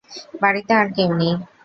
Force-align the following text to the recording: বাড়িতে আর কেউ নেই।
বাড়িতে 0.41 0.71
আর 0.75 0.87
কেউ 0.95 1.09
নেই। 1.19 1.33